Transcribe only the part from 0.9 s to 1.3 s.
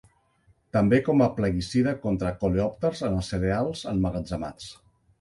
com